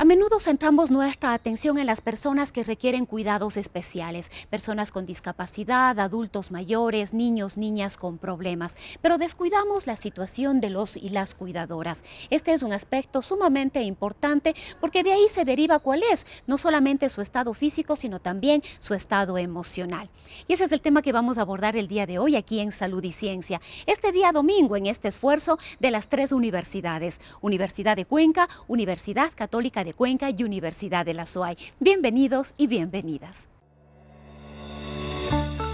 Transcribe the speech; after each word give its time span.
A 0.00 0.04
menudo 0.04 0.38
centramos 0.38 0.92
nuestra 0.92 1.32
atención 1.32 1.76
en 1.76 1.86
las 1.86 2.00
personas 2.00 2.52
que 2.52 2.62
requieren 2.62 3.04
cuidados 3.04 3.56
especiales, 3.56 4.30
personas 4.48 4.92
con 4.92 5.04
discapacidad, 5.04 5.98
adultos 5.98 6.52
mayores, 6.52 7.12
niños, 7.12 7.56
niñas 7.58 7.96
con 7.96 8.16
problemas, 8.16 8.76
pero 9.02 9.18
descuidamos 9.18 9.88
la 9.88 9.96
situación 9.96 10.60
de 10.60 10.70
los 10.70 10.96
y 10.96 11.08
las 11.08 11.34
cuidadoras. 11.34 12.04
Este 12.30 12.52
es 12.52 12.62
un 12.62 12.72
aspecto 12.72 13.22
sumamente 13.22 13.82
importante 13.82 14.54
porque 14.80 15.02
de 15.02 15.14
ahí 15.14 15.26
se 15.28 15.44
deriva 15.44 15.80
cuál 15.80 16.04
es, 16.12 16.26
no 16.46 16.58
solamente 16.58 17.08
su 17.08 17.20
estado 17.20 17.52
físico, 17.52 17.96
sino 17.96 18.20
también 18.20 18.62
su 18.78 18.94
estado 18.94 19.36
emocional. 19.36 20.08
Y 20.46 20.52
ese 20.52 20.66
es 20.66 20.70
el 20.70 20.80
tema 20.80 21.02
que 21.02 21.10
vamos 21.10 21.38
a 21.38 21.42
abordar 21.42 21.76
el 21.76 21.88
día 21.88 22.06
de 22.06 22.20
hoy 22.20 22.36
aquí 22.36 22.60
en 22.60 22.70
Salud 22.70 23.02
y 23.02 23.10
Ciencia. 23.10 23.60
Este 23.86 24.12
día 24.12 24.30
domingo 24.30 24.76
en 24.76 24.86
este 24.86 25.08
esfuerzo 25.08 25.58
de 25.80 25.90
las 25.90 26.06
tres 26.06 26.30
universidades, 26.30 27.20
Universidad 27.40 27.96
de 27.96 28.04
Cuenca, 28.04 28.48
Universidad 28.68 29.32
Católica 29.34 29.82
de 29.82 29.87
de 29.88 29.94
Cuenca 29.94 30.28
y 30.28 30.44
Universidad 30.44 31.06
de 31.06 31.14
la 31.14 31.24
SOAI. 31.24 31.56
Bienvenidos 31.80 32.52
y 32.58 32.66
bienvenidas. 32.66 33.48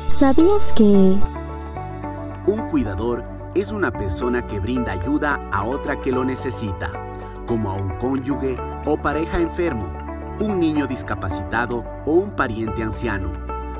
¿Sabías 0.08 0.72
que... 0.72 0.84
Un 0.84 2.68
cuidador 2.70 3.24
es 3.56 3.72
una 3.72 3.90
persona 3.90 4.46
que 4.46 4.60
brinda 4.60 4.92
ayuda 4.92 5.50
a 5.52 5.64
otra 5.64 6.00
que 6.00 6.12
lo 6.12 6.24
necesita, 6.24 6.92
como 7.44 7.72
a 7.72 7.74
un 7.74 7.98
cónyuge 7.98 8.56
o 8.86 8.96
pareja 8.96 9.40
enfermo, 9.40 9.92
un 10.38 10.60
niño 10.60 10.86
discapacitado 10.86 11.84
o 12.06 12.12
un 12.12 12.36
pariente 12.36 12.84
anciano. 12.84 13.32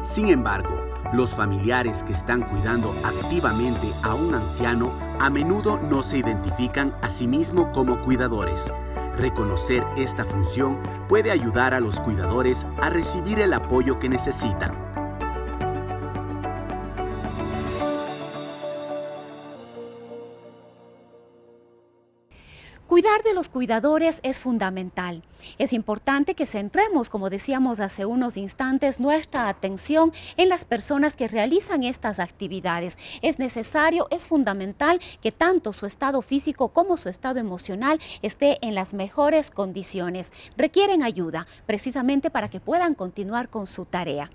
Sin 0.03 0.31
embargo, 0.31 0.85
los 1.13 1.33
familiares 1.33 2.03
que 2.03 2.13
están 2.13 2.43
cuidando 2.43 2.93
activamente 3.05 3.93
a 4.03 4.17
un 4.17 4.35
anciano 4.35 4.93
a 5.21 5.31
menudo 5.31 5.79
no 5.79 6.03
se 6.03 6.19
identifican 6.19 6.93
a 7.03 7.09
sí 7.09 7.29
mismos 7.29 7.67
como 7.73 8.01
cuidadores 8.03 8.73
Reconocer 9.19 9.85
esta 9.97 10.25
función 10.25 10.81
puede 11.09 11.31
ayudar 11.31 11.75
a 11.75 11.81
los 11.81 12.01
cuidadores 12.01 12.67
a 12.81 12.91
recibir 12.91 13.39
el 13.41 13.53
apoyo 13.53 13.99
que 13.99 14.09
necesitan. 14.09 14.94
Cuidar 22.95 23.25
de 23.25 23.35
los 23.35 23.49
cuidadores 23.49 24.21
es 24.23 24.39
fundamental. 24.39 25.25
Es 25.59 25.73
importante 25.73 26.37
que 26.37 26.47
centremos, 26.47 27.11
como 27.11 27.29
decíamos 27.29 27.81
hace 27.81 28.07
unos 28.07 28.37
instantes, 28.37 29.01
nuestra 29.01 29.49
atención 29.49 30.13
en 30.37 30.49
las 30.49 30.65
personas 30.65 31.17
que 31.17 31.27
realizan 31.27 31.83
estas 31.83 32.21
actividades. 32.21 32.97
Es 33.21 33.41
necesario, 33.41 34.07
es 34.13 34.27
fundamental 34.27 35.01
que 35.21 35.33
tanto 35.33 35.73
su 35.73 35.87
estado 35.87 36.23
físico 36.23 36.69
como 36.69 36.97
su 36.97 37.09
estado 37.09 37.41
emocional 37.41 38.01
esté 38.23 38.65
en 38.65 38.77
las 38.77 38.95
mejores 38.95 39.51
condiciones. 39.51 40.31
Requieren 40.57 41.03
ayuda 41.03 41.49
precisamente 41.67 42.31
para 42.31 42.49
que 42.49 42.61
puedan 42.61 42.95
continuar 42.95 43.49
con 43.49 43.67
su 43.67 43.87
tarea. 43.87 44.29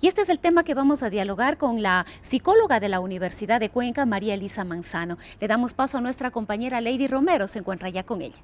Y 0.00 0.08
este 0.08 0.22
es 0.22 0.28
el 0.28 0.38
tema 0.38 0.64
que 0.64 0.74
vamos 0.74 1.02
a 1.02 1.10
dialogar 1.10 1.58
con 1.58 1.82
la 1.82 2.06
psicóloga 2.20 2.80
de 2.80 2.88
la 2.88 3.00
Universidad 3.00 3.60
de 3.60 3.70
Cuenca, 3.70 4.06
María 4.06 4.34
Elisa 4.34 4.64
Manzano. 4.64 5.18
Le 5.40 5.48
damos 5.48 5.74
paso 5.74 5.98
a 5.98 6.00
nuestra 6.00 6.30
compañera 6.30 6.80
Lady 6.80 7.06
Romero, 7.06 7.48
se 7.48 7.58
encuentra 7.60 7.88
ya 7.88 8.04
con 8.04 8.22
ella. 8.22 8.38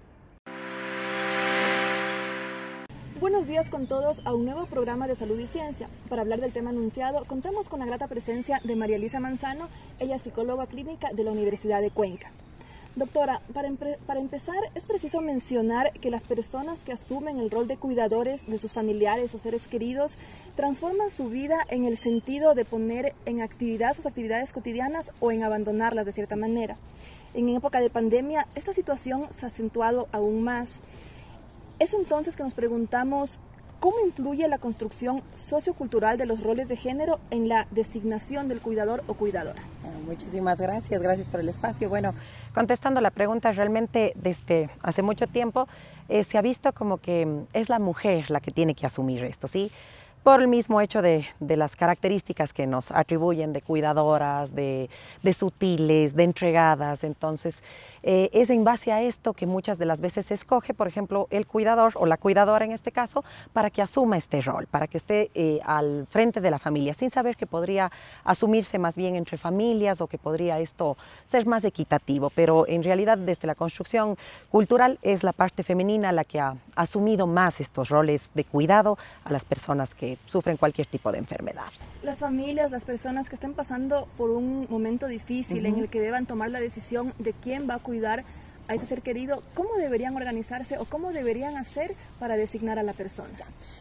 Buenos 3.20 3.48
días 3.48 3.68
con 3.68 3.88
todos 3.88 4.20
a 4.24 4.32
un 4.32 4.44
nuevo 4.44 4.66
programa 4.66 5.08
de 5.08 5.16
Salud 5.16 5.38
y 5.40 5.48
Ciencia. 5.48 5.86
Para 6.08 6.22
hablar 6.22 6.40
del 6.40 6.52
tema 6.52 6.70
anunciado, 6.70 7.24
contamos 7.24 7.68
con 7.68 7.80
la 7.80 7.86
grata 7.86 8.06
presencia 8.06 8.60
de 8.62 8.76
María 8.76 8.96
Elisa 8.96 9.18
Manzano, 9.18 9.68
ella 9.98 10.20
psicóloga 10.20 10.66
clínica 10.66 11.12
de 11.12 11.24
la 11.24 11.32
Universidad 11.32 11.80
de 11.80 11.90
Cuenca. 11.90 12.30
Doctora, 12.96 13.40
para, 13.54 13.68
empezar, 14.18 14.56
es 14.74 14.84
preciso 14.84 15.20
mencionar 15.20 15.92
que 15.92 16.10
las 16.10 16.24
personas 16.24 16.80
que 16.80 16.92
asumen 16.92 17.38
el 17.38 17.50
rol 17.50 17.68
de 17.68 17.76
cuidadores 17.76 18.46
de 18.48 18.58
sus 18.58 18.72
familiares 18.72 19.34
o 19.34 19.38
seres 19.38 19.68
queridos 19.68 20.16
transforman 20.56 21.10
su 21.10 21.28
vida 21.28 21.58
en 21.68 21.84
el 21.84 21.96
sentido 21.96 22.54
de 22.54 22.64
poner 22.64 23.14
en 23.24 23.40
actividad 23.40 23.94
sus 23.94 24.06
actividades 24.06 24.52
cotidianas 24.52 25.12
o 25.20 25.30
en 25.30 25.44
abandonarlas 25.44 26.06
de 26.06 26.12
cierta 26.12 26.34
manera. 26.34 26.76
En 27.34 27.48
época 27.50 27.80
de 27.80 27.90
pandemia, 27.90 28.46
esta 28.56 28.72
situación 28.72 29.22
se 29.30 29.46
ha 29.46 29.48
acentuado 29.48 30.08
aún 30.10 30.42
más. 30.42 30.80
Es 31.78 31.94
entonces 31.94 32.34
que 32.34 32.42
nos 32.42 32.54
preguntamos 32.54 33.38
¿Cómo 33.80 33.96
influye 34.04 34.48
la 34.48 34.58
construcción 34.58 35.22
sociocultural 35.34 36.18
de 36.18 36.26
los 36.26 36.42
roles 36.42 36.68
de 36.68 36.76
género 36.76 37.20
en 37.30 37.48
la 37.48 37.68
designación 37.70 38.48
del 38.48 38.60
cuidador 38.60 39.04
o 39.06 39.14
cuidadora? 39.14 39.62
muchísimas 40.08 40.58
gracias, 40.58 41.02
gracias 41.02 41.26
por 41.28 41.40
el 41.40 41.48
espacio. 41.50 41.88
Bueno, 41.88 42.14
contestando 42.54 43.00
la 43.00 43.10
pregunta, 43.10 43.52
realmente 43.52 44.12
desde 44.16 44.70
hace 44.82 45.02
mucho 45.02 45.26
tiempo 45.26 45.68
eh, 46.08 46.24
se 46.24 46.38
ha 46.38 46.42
visto 46.42 46.72
como 46.72 46.96
que 46.96 47.44
es 47.52 47.68
la 47.68 47.78
mujer 47.78 48.30
la 48.30 48.40
que 48.40 48.50
tiene 48.50 48.74
que 48.74 48.86
asumir 48.86 49.22
esto, 49.24 49.46
¿sí? 49.46 49.70
Por 50.28 50.42
el 50.42 50.48
mismo 50.48 50.78
hecho 50.82 51.00
de, 51.00 51.26
las 51.40 51.74
características 51.74 52.52
que 52.52 52.66
nos 52.66 52.90
atribuyen 52.90 53.54
de 53.54 53.62
cuidadoras, 53.62 54.54
de, 54.54 54.90
sutiles, 55.32 56.14
de 56.14 56.24
entregadas. 56.24 57.02
Entonces, 57.02 57.62
eh, 58.02 58.28
es 58.34 58.50
en 58.50 58.62
base 58.62 58.92
a 58.92 59.00
esto 59.00 59.32
que 59.32 59.46
muchas 59.46 59.78
de 59.78 59.86
las 59.86 60.02
veces 60.02 60.26
se 60.26 60.34
escoge, 60.34 60.74
por 60.74 60.86
ejemplo, 60.86 61.28
el 61.30 61.46
cuidador 61.46 61.94
o 61.94 62.04
la 62.04 62.18
cuidadora 62.18 62.66
en 62.66 62.72
este 62.72 62.92
caso, 62.92 63.24
para 63.54 63.70
que 63.70 63.80
asuma 63.80 64.18
este 64.18 64.42
rol, 64.42 64.66
para 64.70 64.86
que 64.86 64.98
esté 64.98 65.30
eh, 65.34 65.60
al 65.64 66.06
frente 66.10 66.42
de 66.42 66.50
la 66.50 66.58
familia, 66.58 66.92
sin 66.92 67.08
saber 67.08 67.34
que 67.34 67.46
podría 67.46 67.90
asumirse 68.22 68.78
más 68.78 68.96
bien 68.96 69.16
entre 69.16 69.38
familias 69.38 70.02
o 70.02 70.08
que 70.08 70.18
podría 70.18 70.58
esto 70.58 70.98
ser 71.24 71.46
más 71.46 71.64
equitativo. 71.64 72.28
Pero 72.34 72.68
en 72.68 72.82
realidad, 72.82 73.16
desde 73.16 73.46
la 73.46 73.54
construcción 73.54 74.18
cultural, 74.50 74.98
es 75.00 75.24
la 75.24 75.32
parte 75.32 75.62
femenina 75.62 76.12
la 76.12 76.24
que 76.24 76.38
ha 76.38 76.54
asumido 76.76 77.26
más 77.26 77.62
estos 77.62 77.88
roles 77.88 78.30
de 78.34 78.44
cuidado 78.44 78.98
a 79.24 79.32
las 79.32 79.46
personas 79.46 79.94
que 79.94 80.17
sufren 80.26 80.56
cualquier 80.56 80.86
tipo 80.86 81.10
de 81.12 81.18
enfermedad. 81.18 81.66
Las 82.02 82.18
familias, 82.18 82.70
las 82.70 82.84
personas 82.84 83.28
que 83.28 83.34
estén 83.34 83.54
pasando 83.54 84.08
por 84.16 84.30
un 84.30 84.66
momento 84.68 85.06
difícil 85.06 85.66
en 85.66 85.78
el 85.78 85.88
que 85.88 86.00
deban 86.00 86.26
tomar 86.26 86.50
la 86.50 86.60
decisión 86.60 87.14
de 87.18 87.32
quién 87.32 87.68
va 87.68 87.74
a 87.74 87.78
cuidar 87.78 88.24
a 88.68 88.74
ese 88.74 88.84
ser 88.84 89.02
querido, 89.02 89.42
¿cómo 89.54 89.70
deberían 89.78 90.14
organizarse 90.14 90.78
o 90.78 90.84
cómo 90.84 91.12
deberían 91.12 91.56
hacer 91.56 91.90
para 92.18 92.36
designar 92.36 92.78
a 92.78 92.82
la 92.82 92.92
persona? 92.92 93.30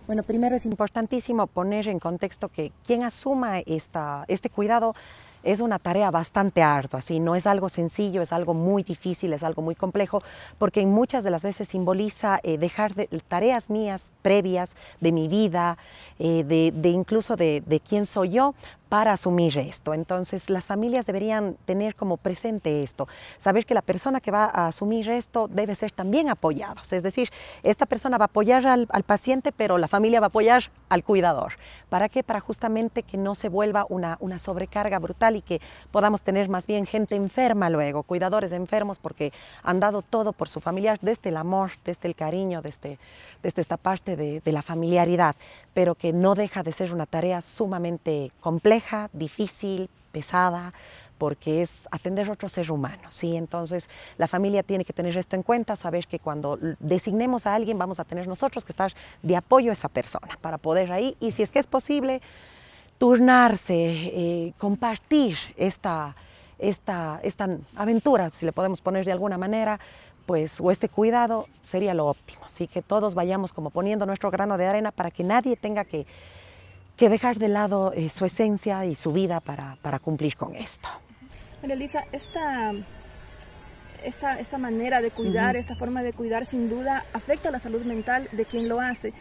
Bueno, 0.07 0.23
primero 0.23 0.55
es 0.55 0.65
importantísimo 0.65 1.47
poner 1.47 1.89
en 1.89 1.99
contexto 1.99 2.47
que 2.47 2.71
quien 2.85 3.03
asuma 3.03 3.59
esta, 3.59 4.23
este 4.29 4.49
cuidado 4.49 4.95
es 5.43 5.61
una 5.61 5.79
tarea 5.79 6.11
bastante 6.11 6.61
ardua, 6.61 7.01
¿sí? 7.01 7.19
no 7.19 7.35
es 7.35 7.47
algo 7.47 7.69
sencillo, 7.69 8.21
es 8.21 8.33
algo 8.33 8.53
muy 8.53 8.83
difícil, 8.83 9.33
es 9.33 9.43
algo 9.43 9.61
muy 9.61 9.75
complejo, 9.75 10.21
porque 10.57 10.85
muchas 10.85 11.23
de 11.23 11.31
las 11.31 11.43
veces 11.43 11.67
simboliza 11.67 12.39
eh, 12.43 12.57
dejar 12.57 12.95
de, 12.95 13.07
tareas 13.27 13.69
mías 13.69 14.11
previas 14.21 14.75
de 14.99 15.11
mi 15.11 15.27
vida, 15.27 15.77
eh, 16.19 16.43
de, 16.43 16.89
incluso 16.89 17.35
de, 17.35 17.61
de 17.65 17.79
quién 17.79 18.05
soy 18.05 18.31
yo, 18.31 18.53
para 18.89 19.13
asumir 19.13 19.57
esto. 19.57 19.93
Entonces, 19.93 20.49
las 20.49 20.65
familias 20.65 21.05
deberían 21.05 21.55
tener 21.65 21.95
como 21.95 22.17
presente 22.17 22.83
esto, 22.83 23.07
saber 23.37 23.65
que 23.65 23.73
la 23.73 23.81
persona 23.81 24.19
que 24.19 24.31
va 24.31 24.45
a 24.45 24.67
asumir 24.67 25.09
esto 25.09 25.47
debe 25.47 25.75
ser 25.75 25.91
también 25.91 26.29
apoyado. 26.29 26.81
Es 26.89 27.03
decir, 27.03 27.29
esta 27.63 27.85
persona 27.85 28.17
va 28.17 28.25
a 28.25 28.27
apoyar 28.27 28.65
al, 28.65 28.87
paciente, 29.03 29.51
pero 29.51 29.77
la 29.77 29.87
familia 29.87 30.19
va 30.19 30.27
a 30.27 30.27
apoyar 30.27 30.63
al 30.89 31.03
cuidador. 31.03 31.53
¿Para 31.89 32.09
qué? 32.09 32.23
Para 32.23 32.39
justamente 32.39 33.03
que 33.03 33.17
no 33.17 33.35
se 33.35 33.49
vuelva 33.49 33.85
una, 33.89 34.17
una 34.19 34.39
sobrecarga 34.39 34.99
brutal 34.99 35.35
y 35.35 35.41
que 35.41 35.61
podamos 35.91 36.23
tener 36.23 36.49
más 36.49 36.67
bien 36.67 36.85
gente 36.85 37.15
enferma 37.15 37.69
luego, 37.69 38.03
cuidadores 38.03 38.51
enfermos 38.51 38.99
porque 38.99 39.31
han 39.63 39.79
dado 39.79 40.01
todo 40.01 40.33
por 40.33 40.49
su 40.49 40.59
familiar, 40.59 40.97
desde 41.01 41.29
el 41.29 41.37
amor, 41.37 41.71
desde 41.85 42.07
el 42.07 42.15
cariño, 42.15 42.61
desde, 42.61 42.99
desde 43.43 43.61
esta 43.61 43.77
parte 43.77 44.15
de, 44.15 44.41
de 44.41 44.51
la 44.51 44.61
familiaridad, 44.61 45.35
pero 45.73 45.95
que 45.95 46.11
no 46.13 46.35
deja 46.35 46.63
de 46.63 46.71
ser 46.71 46.93
una 46.93 47.05
tarea 47.05 47.41
sumamente 47.41 48.31
compleja 48.39 48.76
difícil, 49.13 49.89
pesada, 50.11 50.73
porque 51.17 51.61
es 51.61 51.87
atender 51.91 52.29
a 52.29 52.33
otro 52.33 52.47
ser 52.47 52.71
humano, 52.71 53.03
¿sí? 53.09 53.35
Entonces, 53.35 53.89
la 54.17 54.27
familia 54.27 54.63
tiene 54.63 54.85
que 54.85 54.93
tener 54.93 55.17
esto 55.17 55.35
en 55.35 55.43
cuenta, 55.43 55.75
saber 55.75 56.07
que 56.07 56.19
cuando 56.19 56.59
designemos 56.79 57.47
a 57.47 57.55
alguien 57.55 57.77
vamos 57.77 57.99
a 57.99 58.03
tener 58.03 58.27
nosotros 58.27 58.63
que 58.63 58.71
estar 58.71 58.93
de 59.23 59.35
apoyo 59.35 59.71
a 59.71 59.73
esa 59.73 59.89
persona 59.89 60.37
para 60.41 60.57
poder 60.57 60.91
ahí, 60.91 61.15
y 61.19 61.31
si 61.31 61.43
es 61.43 61.51
que 61.51 61.59
es 61.59 61.67
posible, 61.67 62.21
turnarse, 62.97 63.75
eh, 63.75 64.53
compartir 64.57 65.37
esta, 65.55 66.15
esta, 66.59 67.19
esta 67.23 67.47
aventura, 67.75 68.29
si 68.29 68.45
le 68.45 68.51
podemos 68.51 68.81
poner 68.81 69.05
de 69.05 69.11
alguna 69.11 69.37
manera, 69.37 69.79
pues, 70.25 70.59
o 70.59 70.71
este 70.71 70.89
cuidado 70.89 71.47
sería 71.65 71.93
lo 71.93 72.07
óptimo. 72.07 72.45
Así 72.45 72.67
que 72.67 72.81
todos 72.81 73.15
vayamos 73.15 73.53
como 73.53 73.69
poniendo 73.69 74.05
nuestro 74.05 74.29
grano 74.29 74.57
de 74.57 74.67
arena 74.67 74.91
para 74.91 75.09
que 75.09 75.23
nadie 75.23 75.55
tenga 75.55 75.85
que, 75.85 76.05
que 76.97 77.09
dejar 77.09 77.37
de 77.37 77.47
lado 77.47 77.93
eh, 77.93 78.09
su 78.09 78.25
esencia 78.25 78.85
y 78.85 78.95
su 78.95 79.13
vida 79.13 79.39
para, 79.39 79.77
para 79.81 79.99
cumplir 79.99 80.35
con 80.35 80.55
esto. 80.55 80.89
María 81.61 81.75
Elisa, 81.75 82.05
esta, 82.11 82.71
esta, 84.03 84.39
esta 84.39 84.57
manera 84.57 85.01
de 85.01 85.11
cuidar, 85.11 85.55
esta 85.55 85.75
forma 85.75 86.03
de 86.03 86.13
cuidar, 86.13 86.45
sin 86.45 86.69
duda 86.69 87.03
afecta 87.13 87.49
a 87.49 87.51
la 87.51 87.59
salud 87.59 87.83
mental 87.83 88.27
de 88.31 88.45
quien 88.45 88.67
lo 88.67 88.81
hace. 88.81 89.13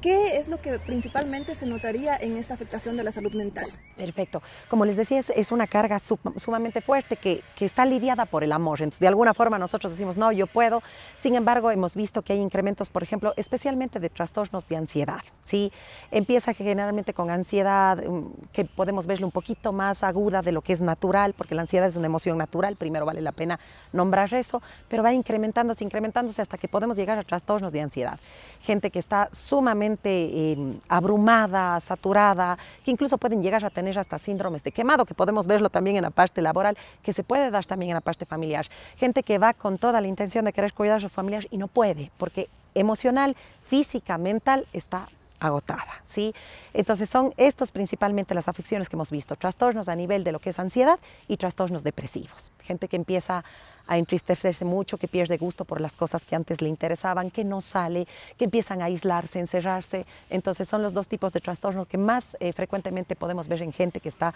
¿Qué 0.00 0.36
es 0.36 0.48
lo 0.48 0.60
que 0.60 0.78
principalmente 0.78 1.54
se 1.54 1.64
notaría 1.64 2.16
en 2.16 2.36
esta 2.36 2.54
afectación 2.54 2.96
de 2.96 3.04
la 3.04 3.10
salud 3.10 3.32
mental? 3.32 3.70
Perfecto. 3.96 4.42
Como 4.68 4.84
les 4.84 4.96
decía, 4.96 5.18
es, 5.18 5.50
una 5.52 5.66
carga 5.66 5.98
sumamente 5.98 6.80
fuerte 6.80 7.16
que, 7.16 7.42
que, 7.56 7.64
está 7.64 7.86
lidiada 7.86 8.26
por 8.26 8.44
el 8.44 8.52
amor. 8.52 8.80
Entonces, 8.80 9.00
de 9.00 9.08
alguna 9.08 9.32
forma 9.32 9.58
nosotros 9.58 9.92
decimos, 9.92 10.16
no, 10.16 10.30
yo 10.30 10.46
puedo. 10.46 10.82
Sin 11.22 11.36
embargo, 11.36 11.70
hemos 11.70 11.96
visto 11.96 12.22
que 12.22 12.34
hay 12.34 12.40
incrementos, 12.40 12.90
por 12.90 13.02
ejemplo, 13.02 13.32
especialmente 13.36 13.98
de 13.98 14.10
trastornos 14.10 14.68
de 14.68 14.76
ansiedad. 14.76 15.22
¿sí? 15.44 15.72
Empieza 16.10 16.52
generalmente 16.52 17.14
con 17.14 17.30
ansiedad 17.30 18.02
mm, 18.04 18.50
que 18.52 18.64
podemos 18.66 19.06
verle 19.06 19.24
un 19.24 19.32
poquito 19.32 19.72
más 19.72 20.02
aguda 20.02 20.42
de 20.42 20.52
lo 20.52 20.60
que 20.60 20.72
es 20.72 20.80
natural, 20.82 21.32
porque 21.32 21.54
la 21.54 21.62
ansiedad 21.62 21.88
es 21.88 21.96
una 21.96 22.06
emoción 22.06 22.36
natural, 22.36 22.76
primero 22.76 23.06
vale 23.06 23.22
la 23.22 23.32
pena 23.32 23.58
nombrar 23.92 24.34
eso, 24.34 24.60
pero 24.88 25.02
va 25.02 25.12
incrementándose, 25.12 25.84
incrementándose 25.84 26.42
hasta 26.42 26.58
que 26.58 26.68
podemos 26.68 26.96
llegar 26.96 27.18
a 27.18 27.22
trastornos 27.22 27.72
de 27.72 27.80
ansiedad. 27.80 28.18
Gente 28.60 28.90
que 28.90 28.98
está 28.98 29.28
sumamente 29.32 29.73
Em, 29.82 30.78
abrumada, 30.88 31.80
saturada, 31.80 32.56
que 32.84 32.90
incluso 32.90 33.18
pueden 33.18 33.42
llegar 33.42 33.64
a 33.64 33.70
tener 33.70 33.98
hasta 33.98 34.18
síndromes 34.18 34.62
de 34.62 34.72
quemado, 34.72 35.04
que 35.04 35.14
podemos 35.14 35.46
verlo 35.46 35.68
también 35.68 35.96
en 35.96 36.02
la 36.02 36.10
parte 36.10 36.40
laboral, 36.42 36.76
que 37.02 37.12
se 37.12 37.24
puede 37.24 37.50
dar 37.50 37.64
también 37.64 37.90
en 37.90 37.94
la 37.94 38.00
parte 38.00 38.24
familiar. 38.24 38.66
Gente 38.96 39.22
que 39.22 39.38
va 39.38 39.52
con 39.52 39.78
toda 39.78 40.00
la 40.00 40.06
intención 40.06 40.44
de 40.44 40.52
querer 40.52 40.72
cuidar 40.72 40.98
a 40.98 41.00
sus 41.00 41.12
familiares 41.12 41.52
y 41.52 41.58
no 41.58 41.68
puede, 41.68 42.10
porque 42.18 42.48
emocional, 42.74 43.36
física, 43.66 44.16
mental 44.16 44.66
está 44.72 45.08
agotada, 45.40 46.00
¿sí? 46.04 46.34
Entonces 46.72 47.10
son 47.10 47.34
estos 47.36 47.70
principalmente 47.70 48.34
las 48.34 48.48
afecciones 48.48 48.88
que 48.88 48.96
hemos 48.96 49.10
visto, 49.10 49.36
trastornos 49.36 49.88
a 49.88 49.96
nivel 49.96 50.24
de 50.24 50.32
lo 50.32 50.38
que 50.38 50.50
es 50.50 50.58
ansiedad 50.58 50.98
y 51.28 51.36
trastornos 51.36 51.82
depresivos. 51.82 52.52
Gente 52.62 52.88
que 52.88 52.96
empieza 52.96 53.44
a 53.86 53.98
entristecerse 53.98 54.64
mucho, 54.64 54.96
que 54.98 55.08
pierde 55.08 55.36
gusto 55.36 55.64
por 55.64 55.80
las 55.80 55.96
cosas 55.96 56.24
que 56.24 56.34
antes 56.34 56.60
le 56.60 56.68
interesaban, 56.68 57.30
que 57.30 57.44
no 57.44 57.60
sale, 57.60 58.06
que 58.38 58.44
empiezan 58.44 58.82
a 58.82 58.86
aislarse, 58.86 59.38
encerrarse. 59.38 60.06
Entonces 60.30 60.68
son 60.68 60.82
los 60.82 60.94
dos 60.94 61.08
tipos 61.08 61.32
de 61.32 61.40
trastornos 61.40 61.86
que 61.86 61.98
más 61.98 62.36
eh, 62.40 62.52
frecuentemente 62.52 63.16
podemos 63.16 63.48
ver 63.48 63.62
en 63.62 63.72
gente 63.72 64.00
que 64.00 64.08
está 64.08 64.34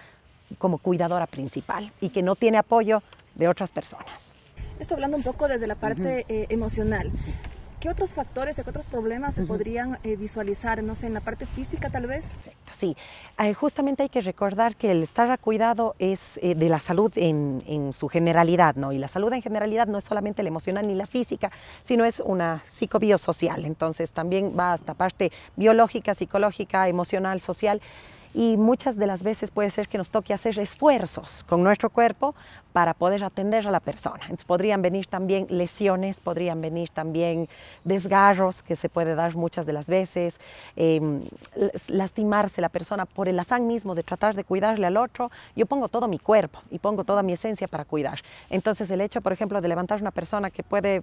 como 0.58 0.78
cuidadora 0.78 1.26
principal 1.26 1.92
y 2.00 2.08
que 2.08 2.22
no 2.22 2.34
tiene 2.36 2.58
apoyo 2.58 3.02
de 3.34 3.48
otras 3.48 3.70
personas. 3.70 4.32
Estoy 4.80 4.94
hablando 4.94 5.16
un 5.16 5.22
poco 5.22 5.48
desde 5.48 5.66
la 5.66 5.74
parte 5.74 6.24
eh, 6.28 6.46
emocional. 6.48 7.10
Sí. 7.16 7.32
¿Qué 7.80 7.88
otros 7.88 8.14
factores 8.14 8.56
qué 8.56 8.68
otros 8.68 8.86
problemas 8.86 9.36
se 9.36 9.44
podrían 9.44 9.98
eh, 10.02 10.16
visualizar, 10.16 10.82
no 10.82 10.96
sé, 10.96 11.06
en 11.06 11.14
la 11.14 11.20
parte 11.20 11.46
física 11.46 11.90
tal 11.90 12.08
vez? 12.08 12.36
Sí, 12.72 12.96
eh, 13.38 13.54
justamente 13.54 14.02
hay 14.02 14.08
que 14.08 14.20
recordar 14.20 14.74
que 14.74 14.90
el 14.90 15.04
estar 15.04 15.30
a 15.30 15.38
cuidado 15.38 15.94
es 16.00 16.40
eh, 16.42 16.56
de 16.56 16.68
la 16.68 16.80
salud 16.80 17.12
en, 17.14 17.62
en, 17.68 17.92
su 17.92 18.08
generalidad, 18.08 18.74
¿no? 18.74 18.90
Y 18.90 18.98
la 18.98 19.06
salud 19.06 19.32
en 19.32 19.42
generalidad 19.42 19.86
no 19.86 19.98
es 19.98 20.04
solamente 20.04 20.42
la 20.42 20.48
emocional 20.48 20.88
ni 20.88 20.96
la 20.96 21.06
física, 21.06 21.52
sino 21.82 22.04
es 22.04 22.18
una 22.18 22.64
psicobiosocial, 22.66 23.64
entonces 23.64 24.10
también 24.10 24.54
va 24.58 24.72
hasta 24.72 24.94
parte 24.94 25.30
biológica, 25.54 26.16
psicológica, 26.16 26.88
emocional, 26.88 27.40
social 27.40 27.80
y 28.34 28.56
muchas 28.56 28.96
de 28.96 29.06
las 29.06 29.22
veces 29.22 29.50
puede 29.50 29.70
ser 29.70 29.88
que 29.88 29.98
nos 29.98 30.10
toque 30.10 30.34
hacer 30.34 30.58
esfuerzos 30.58 31.44
con 31.48 31.62
nuestro 31.62 31.90
cuerpo 31.90 32.34
para 32.72 32.94
poder 32.94 33.24
atender 33.24 33.66
a 33.66 33.70
la 33.70 33.80
persona. 33.80 34.20
Entonces 34.22 34.44
podrían 34.44 34.82
venir 34.82 35.06
también 35.06 35.46
lesiones, 35.50 36.20
podrían 36.20 36.60
venir 36.60 36.90
también 36.90 37.48
desgarros 37.84 38.62
que 38.62 38.76
se 38.76 38.88
puede 38.88 39.14
dar 39.14 39.34
muchas 39.34 39.66
de 39.66 39.72
las 39.72 39.86
veces, 39.86 40.38
em, 40.76 41.22
lastimarse 41.88 42.60
la 42.60 42.68
persona 42.68 43.06
por 43.06 43.28
el 43.28 43.38
afán 43.38 43.66
mismo 43.66 43.94
de 43.94 44.02
tratar 44.02 44.34
de 44.34 44.44
cuidarle 44.44 44.86
al 44.86 44.96
otro. 44.96 45.30
Yo 45.56 45.66
pongo 45.66 45.88
todo 45.88 46.08
mi 46.08 46.18
cuerpo 46.18 46.60
y 46.70 46.78
pongo 46.78 47.04
toda 47.04 47.22
mi 47.22 47.32
esencia 47.32 47.66
para 47.66 47.84
cuidar. 47.84 48.20
Entonces 48.50 48.90
el 48.90 49.00
hecho, 49.00 49.20
por 49.20 49.32
ejemplo, 49.32 49.60
de 49.60 49.68
levantar 49.68 50.00
una 50.00 50.10
persona 50.10 50.50
que 50.50 50.62
puede 50.62 51.02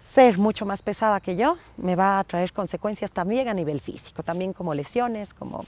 ser 0.00 0.38
mucho 0.38 0.66
más 0.66 0.82
pesada 0.82 1.20
que 1.20 1.36
yo, 1.36 1.56
me 1.76 1.96
va 1.96 2.18
a 2.18 2.24
traer 2.24 2.52
consecuencias 2.52 3.10
también 3.10 3.48
a 3.48 3.54
nivel 3.54 3.80
físico, 3.80 4.22
también 4.22 4.52
como 4.52 4.74
lesiones, 4.74 5.32
como 5.32 5.64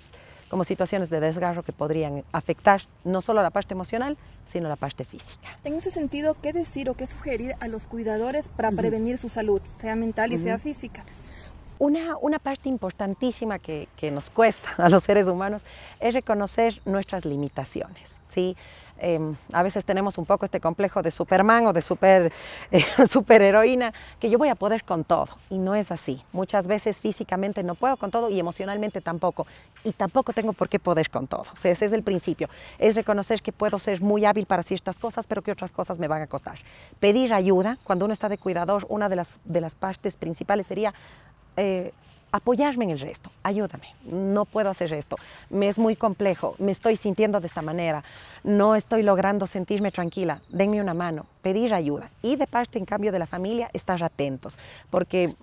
como 0.49 0.65
situaciones 0.65 1.11
de 1.11 1.21
desgarro 1.21 1.63
que 1.63 1.73
podrían 1.73 2.25
afectar 2.33 2.83
no 3.05 3.21
solo 3.21 3.43
la 3.43 3.51
parte 3.51 3.75
emocional, 3.75 4.17
sino 4.47 4.69
la 4.69 4.77
parte 4.77 5.05
física. 5.05 5.59
En 5.65 5.75
ese 5.75 5.91
sentido, 5.91 6.37
¿qué 6.41 6.53
decir 6.53 6.89
o 6.89 6.95
qué 6.95 7.07
sugerir 7.07 7.55
a 7.61 7.69
los 7.69 7.87
cuidadores 7.87 8.49
para 8.49 8.71
prevenir 8.71 9.19
su 9.19 9.29
salud, 9.29 9.61
sea 9.79 9.97
mental 9.97 10.33
y 10.33 10.39
sea 10.39 10.59
física? 10.59 11.05
Una, 11.79 12.17
una, 12.23 12.39
parte 12.39 12.71
importantísima 12.71 13.59
que, 13.59 13.87
que, 13.99 14.11
nos 14.11 14.31
cuesta 14.31 14.71
a 14.79 14.89
los 14.89 15.05
seres 15.05 15.29
humanos 15.29 15.67
es 16.01 16.15
reconocer 16.15 16.81
nuestras 16.87 17.27
limitaciones. 17.27 18.17
¿sí? 18.29 18.57
Em, 18.99 19.37
a 19.53 19.63
veces 19.63 19.85
tenemos 19.85 20.17
un 20.19 20.25
poco 20.25 20.45
este 20.45 20.61
complejo 20.61 21.03
de 21.03 21.11
Superman 21.11 21.67
o 21.67 21.73
de 21.73 21.83
super, 21.83 22.33
eh, 22.71 22.85
superheroína, 23.07 23.93
que 24.21 24.31
yo 24.31 24.39
voy 24.39 24.49
a 24.49 24.55
poder 24.55 24.85
con 24.85 25.05
todo. 25.05 25.29
Y 25.51 25.59
no 25.59 25.75
es 25.75 25.93
así. 25.93 26.23
Muchas 26.33 26.67
veces 26.67 27.01
físicamente 27.01 27.63
no 27.63 27.75
puedo 27.75 27.97
con 27.97 28.11
todo 28.11 28.31
y 28.31 28.39
emocionalmente 28.39 29.01
tampoco. 29.01 29.47
Y 29.85 29.93
tampoco 29.93 30.33
tengo 30.33 30.53
por 30.53 30.69
qué 30.69 30.79
poder 30.79 31.11
con 31.11 31.27
todo. 31.27 31.45
O 31.53 31.57
sea, 31.57 31.71
ese 31.71 31.85
es 31.85 31.93
el 31.93 32.03
principio. 32.03 32.49
Es 32.79 32.95
reconocer 32.97 33.41
que 33.43 33.53
puedo 33.53 33.79
ser 33.79 34.01
muy 34.01 34.25
hábil 34.25 34.47
para 34.47 34.63
ciertas 34.63 34.99
cosas, 34.99 35.27
pero 35.27 35.43
que 35.43 35.53
otras 35.53 35.73
cosas 35.73 35.99
me 35.99 36.09
van 36.09 36.23
a 36.23 36.27
costar. 36.27 36.59
Pedir 36.99 37.35
ayuda. 37.35 37.79
Cuando 37.85 38.05
uno 38.07 38.13
está 38.13 38.29
de 38.29 38.39
cuidador, 38.39 38.87
una 38.89 39.09
de 39.09 39.17
las, 39.17 39.37
de 39.45 39.61
las 39.61 39.75
partes 39.75 40.17
principales 40.17 40.67
sería... 40.67 40.95
Eh, 41.57 41.93
apoyarme 42.33 42.85
en 42.85 42.91
el 42.91 43.01
resto, 43.01 43.31
ayúdame, 43.43 43.95
no 44.11 44.45
puedo 44.45 44.69
hacer 44.69 44.93
esto, 44.93 45.17
me 45.49 45.69
es 45.69 45.79
muy 45.79 45.97
complejo, 45.97 46.55
me 46.59 46.73
estoy 46.73 46.97
sintiendo 46.97 47.41
de 47.41 47.47
esta 47.47 47.63
manera, 47.63 48.05
no 48.45 48.75
estoy 48.75 49.03
logrando 49.03 49.47
sentirme 49.47 49.91
tranquila, 49.91 50.43
denme 50.49 50.81
una 50.81 50.95
mano, 50.95 51.27
pedir 51.43 51.73
ayuda. 51.73 52.11
Y 52.23 52.37
de 52.37 52.47
parte, 52.47 52.79
en 52.79 52.85
cambio, 52.85 53.13
de 53.13 53.19
la 53.19 53.27
familia, 53.27 53.71
estar 53.73 54.03
atentos, 54.03 54.59
porque 54.91 55.35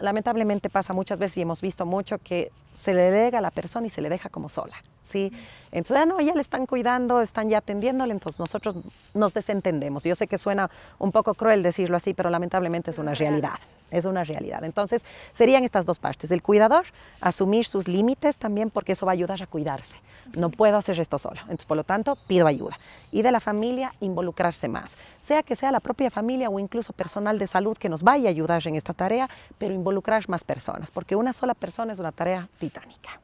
lamentablemente 0.00 0.70
pasa 0.70 0.92
muchas 0.92 1.18
veces 1.18 1.38
y 1.38 1.42
hemos 1.42 1.60
visto 1.60 1.86
mucho 1.86 2.18
que 2.18 2.50
se 2.74 2.94
le 2.94 3.10
delega 3.10 3.38
a 3.38 3.42
la 3.42 3.50
persona 3.50 3.86
y 3.86 3.90
se 3.90 4.00
le 4.00 4.08
deja 4.08 4.30
como 4.30 4.48
sola, 4.48 4.76
¿sí? 5.02 5.30
Entonces, 5.70 5.98
ah, 5.98 6.06
no, 6.06 6.20
ya 6.20 6.34
le 6.34 6.40
están 6.40 6.66
cuidando, 6.66 7.20
están 7.20 7.48
ya 7.48 7.58
atendiéndole, 7.58 8.12
entonces 8.12 8.40
nosotros 8.40 8.76
nos 9.14 9.34
desentendemos. 9.34 10.04
Yo 10.04 10.14
sé 10.14 10.26
que 10.26 10.38
suena 10.38 10.70
un 10.98 11.12
poco 11.12 11.34
cruel 11.34 11.62
decirlo 11.62 11.96
así, 11.96 12.14
pero 12.14 12.30
lamentablemente 12.30 12.90
es 12.90 12.98
una 12.98 13.14
realidad 13.14 13.58
es 13.90 14.04
una 14.04 14.24
realidad. 14.24 14.64
Entonces, 14.64 15.04
serían 15.32 15.64
estas 15.64 15.86
dos 15.86 15.98
partes. 15.98 16.30
El 16.30 16.42
cuidador, 16.42 16.86
asumir 17.20 17.64
sus 17.66 17.88
límites 17.88 18.36
también 18.36 18.70
porque 18.70 18.92
eso 18.92 19.06
va 19.06 19.12
a 19.12 19.14
ayudar 19.14 19.42
a 19.42 19.46
cuidarse. 19.46 19.96
No 20.34 20.50
puedo 20.50 20.76
hacer 20.76 20.98
esto 21.00 21.18
solo. 21.18 21.40
Entonces, 21.42 21.64
por 21.64 21.76
lo 21.76 21.84
tanto, 21.84 22.16
pido 22.26 22.46
ayuda. 22.46 22.78
Y 23.10 23.22
de 23.22 23.32
la 23.32 23.40
familia, 23.40 23.94
involucrarse 24.00 24.68
más. 24.68 24.96
Sea 25.22 25.42
que 25.42 25.56
sea 25.56 25.72
la 25.72 25.80
propia 25.80 26.10
familia 26.10 26.48
o 26.48 26.58
incluso 26.58 26.92
personal 26.92 27.38
de 27.38 27.46
salud 27.46 27.76
que 27.76 27.88
nos 27.88 28.02
vaya 28.02 28.28
a 28.28 28.30
ayudar 28.30 28.66
en 28.66 28.76
esta 28.76 28.94
tarea, 28.94 29.28
pero 29.58 29.74
involucrar 29.74 30.28
más 30.28 30.44
personas, 30.44 30.90
porque 30.90 31.16
una 31.16 31.32
sola 31.32 31.54
persona 31.54 31.92
es 31.92 31.98
una 31.98 32.12
tarea 32.12 32.48
titánica. 32.58 33.20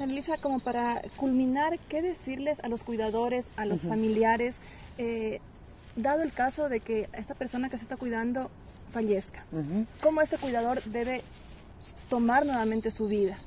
Anelisa, 0.00 0.36
como 0.38 0.58
para 0.58 1.00
culminar, 1.16 1.78
¿qué 1.88 2.02
decirles 2.02 2.60
a 2.60 2.68
los 2.68 2.82
cuidadores, 2.82 3.48
a 3.56 3.64
los 3.64 3.82
familiares? 3.82 4.58
Eh, 4.98 5.40
dado 5.96 6.22
el 6.22 6.32
caso 6.32 6.68
de 6.68 6.80
que 6.80 7.08
esta 7.12 7.34
persona 7.34 7.70
que 7.70 7.78
se 7.78 7.84
está 7.84 7.96
cuidando 7.96 8.50
fallezca, 8.92 9.44
¿cómo 10.02 10.20
este 10.20 10.38
cuidador 10.38 10.82
debe 10.84 11.22
tomar 12.08 12.46
nuevamente 12.46 12.90
su 12.90 13.08
vida? 13.08 13.38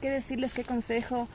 ¿Qué 0.00 0.10
decirles, 0.10 0.52
qué 0.54 0.64
consejo, 0.64 1.28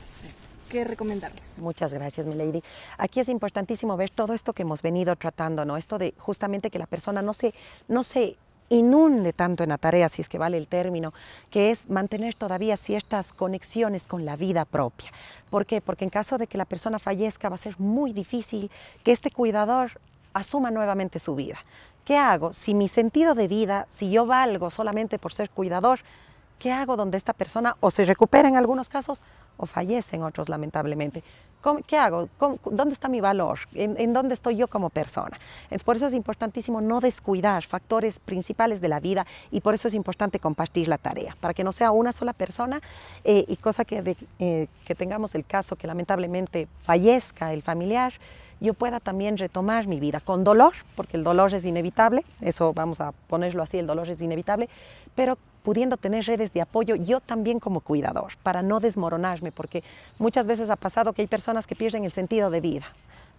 qué 0.69 0.83
recomendarles? 0.83 1.59
Muchas 1.59 1.93
gracias, 1.93 2.27
mi 2.27 2.35
lady. 2.35 2.63
Aquí 2.97 3.19
es 3.19 3.29
importantísimo 3.29 3.97
ver 3.97 4.09
todo 4.09 4.33
esto 4.33 4.53
que 4.53 4.61
hemos 4.61 4.81
venido 4.81 5.15
tratando, 5.15 5.65
¿no? 5.65 5.77
Esto 5.77 5.97
de 5.97 6.13
justamente 6.17 6.69
que 6.69 6.79
la 6.79 6.87
persona 6.87 7.21
no 7.21 7.33
se, 7.33 7.53
no 7.87 8.03
se 8.03 8.37
inunde 8.69 9.33
tanto 9.33 9.63
en 9.63 9.69
la 9.69 9.77
tarea, 9.77 10.07
si 10.07 10.21
es 10.21 10.29
que 10.29 10.37
vale 10.37 10.57
el 10.57 10.67
término, 10.67 11.13
que 11.49 11.71
es 11.71 11.89
mantener 11.89 12.35
todavía 12.35 12.77
ciertas 12.77 13.33
conexiones 13.33 14.07
con 14.07 14.23
la 14.25 14.37
vida 14.37 14.63
propia. 14.63 15.11
¿Por 15.49 15.65
qué? 15.65 15.81
Porque 15.81 16.05
en 16.05 16.09
caso 16.09 16.37
de 16.37 16.47
que 16.47 16.57
la 16.57 16.65
persona 16.65 16.97
fallezca 16.97 17.49
va 17.49 17.55
a 17.55 17.59
ser 17.59 17.77
muy 17.79 18.13
difícil 18.13 18.71
que 19.03 19.11
este 19.11 19.29
cuidador 19.29 19.99
asuma 20.33 20.71
nuevamente 20.71 21.19
su 21.19 21.35
vida. 21.35 21.57
¿Qué 22.05 22.17
hago? 22.17 22.51
Si 22.51 22.73
mi 22.73 22.87
sentido 22.87 23.35
de 23.35 23.47
vida, 23.47 23.87
si 23.89 24.11
yo 24.11 24.25
valgo 24.25 24.69
solamente 24.69 25.19
por 25.19 25.33
ser 25.33 25.49
cuidador, 25.49 25.99
¿qué 26.57 26.71
hago 26.71 26.95
donde 26.95 27.17
esta 27.17 27.33
persona 27.33 27.75
o 27.79 27.91
se 27.91 28.05
recupera 28.05 28.49
en 28.49 28.55
algunos 28.55 28.89
casos 28.89 29.23
o 29.57 29.65
fallece 29.65 30.15
en 30.15 30.23
otros 30.23 30.49
lamentablemente? 30.49 31.23
¿Qué 31.85 31.97
hago? 31.97 32.27
¿Dónde 32.65 32.93
está 32.93 33.07
mi 33.07 33.21
valor? 33.21 33.59
¿En, 33.75 34.13
dónde 34.13 34.33
estoy 34.33 34.55
yo 34.55 34.67
como 34.67 34.89
persona? 34.89 35.39
por 35.85 35.95
eso 35.95 36.07
es 36.07 36.13
importantísimo 36.13 36.81
no 36.81 36.99
descuidar 36.99 37.63
factores 37.63 38.19
principales 38.19 38.81
de 38.81 38.87
la 38.87 38.99
vida 38.99 39.27
y 39.51 39.61
por 39.61 39.75
eso 39.75 39.87
es 39.87 39.93
importante 39.93 40.39
compartir 40.39 40.87
la 40.87 40.97
tarea, 40.97 41.35
para 41.39 41.53
que 41.53 41.63
no 41.63 41.71
sea 41.71 41.91
una 41.91 42.11
sola 42.11 42.33
persona 42.33 42.81
eh, 43.23 43.45
y 43.47 43.57
cosa 43.57 43.85
que, 43.85 44.17
eh, 44.39 44.67
que 44.85 44.95
tengamos 44.95 45.35
el 45.35 45.45
caso 45.45 45.75
que 45.75 45.85
lamentablemente 45.85 46.67
fallezca 46.83 47.53
el 47.53 47.61
familiar, 47.61 48.13
yo 48.61 48.75
pueda 48.75 48.99
también 48.99 49.37
retomar 49.37 49.87
mi 49.87 49.99
vida 49.99 50.19
con 50.19 50.43
dolor, 50.43 50.73
porque 50.95 51.17
el 51.17 51.23
dolor 51.23 51.53
es 51.53 51.65
inevitable, 51.65 52.23
eso 52.39 52.73
vamos 52.73 53.01
a 53.01 53.11
ponerlo 53.11 53.63
así, 53.63 53.79
el 53.79 53.87
dolor 53.87 54.07
es 54.07 54.21
inevitable, 54.21 54.69
pero 55.15 55.37
pudiendo 55.63 55.97
tener 55.97 56.25
redes 56.25 56.53
de 56.53 56.61
apoyo 56.61 56.95
yo 56.95 57.19
también 57.19 57.59
como 57.59 57.81
cuidador, 57.81 58.33
para 58.43 58.61
no 58.61 58.79
desmoronarme, 58.79 59.51
porque 59.51 59.83
muchas 60.19 60.47
veces 60.47 60.69
ha 60.69 60.75
pasado 60.75 61.11
que 61.13 61.23
hay 61.23 61.27
personas 61.27 61.65
que 61.65 61.75
pierden 61.75 62.05
el 62.05 62.11
sentido 62.11 62.51
de 62.51 62.61
vida. 62.61 62.85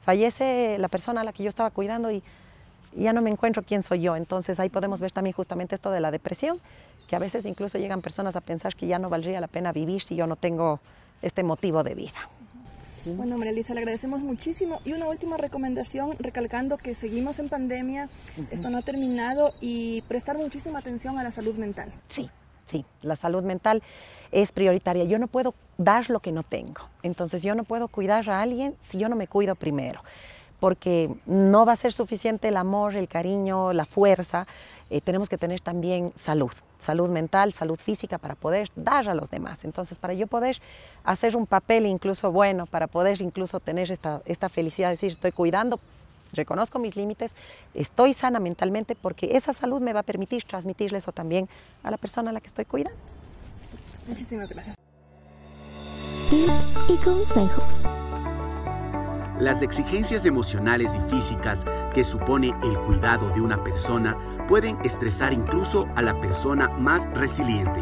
Fallece 0.05 0.77
la 0.79 0.89
persona 0.89 1.21
a 1.21 1.25
la 1.25 1.33
que 1.33 1.45
yo 1.45 1.49
estaba 1.49 1.71
cuidando 1.71 2.11
y 2.11 2.23
ya 2.97 3.13
no 3.13 3.23
me 3.23 3.31
encuentro 3.31 3.63
quién 3.63 3.83
soy 3.83 4.01
yo. 4.01 4.17
Entonces 4.17 4.59
ahí 4.59 4.69
podemos 4.69 5.01
ver 5.01 5.13
también 5.13 5.35
justamente 5.35 5.75
esto 5.77 5.91
de 5.93 6.01
la 6.01 6.11
depresión, 6.11 6.59
que 7.07 7.15
a 7.15 7.21
veces 7.21 7.47
incluso 7.47 7.79
llegan 7.79 8.01
personas 8.01 8.35
a 8.35 8.41
pensar 8.41 8.75
que 8.75 8.89
ya 8.89 8.99
no 8.99 9.09
valdría 9.09 9.41
la 9.41 9.47
pena 9.47 9.73
vivir 9.73 10.03
si 10.03 10.17
yo 10.17 10.27
no 10.27 10.35
tengo 10.35 10.81
este 11.23 11.45
motivo 11.45 11.85
de 11.85 11.95
vida. 11.95 12.29
Bueno, 13.05 13.37
María 13.37 13.53
Elisa, 13.53 13.75
le 13.75 13.81
agradecemos 13.81 14.23
muchísimo. 14.23 14.81
Y 14.85 14.93
una 14.93 15.07
última 15.07 15.37
recomendación, 15.37 16.17
recalcando 16.19 16.77
que 16.79 16.95
seguimos 16.95 17.39
en 17.39 17.49
pandemia, 17.49 18.09
esto 18.51 18.71
no 18.71 18.79
ha 18.79 18.83
terminado 18.83 19.51
y 19.61 20.03
prestar 20.03 20.37
muchísima 20.37 20.79
atención 20.79 21.19
a 21.19 21.23
la 21.23 21.31
salud 21.31 21.57
mental. 21.57 21.91
Sí, 22.09 22.31
sí, 22.67 22.85
la 23.03 23.17
salud 23.17 23.43
mental 23.43 23.83
es 24.31 24.53
prioritaria. 24.53 25.05
Yo 25.05 25.19
no 25.19 25.27
puedo 25.27 25.55
dar 25.79 26.11
lo 26.11 26.21
que 26.21 26.33
no 26.33 26.43
tengo. 26.43 26.83
Entonces 27.03 27.43
yo 27.43 27.55
no 27.55 27.65
puedo 27.65 27.89
cuidar 27.89 28.29
a 28.31 28.41
alguien 28.41 28.77
si 28.81 28.99
yo 28.99 29.09
no 29.09 29.17
me 29.17 29.27
cuido 29.27 29.55
primero, 29.55 30.01
porque 30.61 31.11
no 31.27 31.67
va 31.67 31.73
a 31.73 31.77
ser 31.77 31.93
suficiente 31.93 32.49
el 32.49 32.57
amor, 32.57 32.97
el 32.97 33.09
cariño, 33.09 33.73
la 33.73 33.85
fuerza. 33.85 34.47
Eh, 34.93 35.01
tenemos 35.01 35.29
que 35.29 35.39
tener 35.39 35.61
también 35.61 36.13
salud 36.15 36.53
salud 36.83 37.09
mental, 37.09 37.53
salud 37.53 37.79
física 37.79 38.19
para 38.19 38.35
poder 38.35 38.69
dar 38.75 39.09
a 39.09 39.15
los 39.15 39.31
demás. 39.31 39.65
Entonces, 39.65 39.99
para 39.99 40.15
yo 40.15 40.27
poder 40.27 40.61
hacer 41.05 41.37
un 41.37 41.47
papel 41.47 41.87
incluso 41.87 42.33
bueno, 42.33 42.67
para 42.67 42.89
poder 42.89 43.23
incluso 43.23 43.61
tener 43.61 43.91
esta, 43.91 44.21
esta 44.27 44.49
felicidad 44.49 44.89
de 44.89 44.95
decir, 44.95 45.13
estoy 45.13 45.33
cuidando, 45.33 45.79
reconozco 46.33 46.79
mis 46.79 46.97
límites, 46.97 47.35
estoy 47.75 48.13
sana 48.15 48.41
mentalmente, 48.41 48.97
porque 48.97 49.37
esa 49.37 49.53
salud 49.53 49.81
me 49.81 49.93
va 49.93 50.01
a 50.01 50.03
permitir 50.03 50.43
transmitirle 50.43 50.99
eso 50.99 51.13
también 51.13 51.49
a 51.85 51.91
la 51.91 51.97
persona 51.97 52.31
a 52.31 52.33
la 52.33 52.41
que 52.41 52.49
estoy 52.49 52.65
cuidando. 52.65 52.99
Muchísimas 54.09 54.51
gracias. 54.51 54.77
Tips 56.31 56.75
y 56.89 56.97
consejos. 56.97 57.87
Las 59.43 59.61
exigencias 59.61 60.25
emocionales 60.25 60.95
y 60.95 61.11
físicas 61.11 61.65
que 61.93 62.05
supone 62.05 62.55
el 62.63 62.79
cuidado 62.79 63.29
de 63.31 63.41
una 63.41 63.65
persona 63.65 64.17
pueden 64.47 64.79
estresar 64.85 65.33
incluso 65.33 65.89
a 65.97 66.03
la 66.03 66.21
persona 66.21 66.69
más 66.69 67.09
resiliente. 67.13 67.81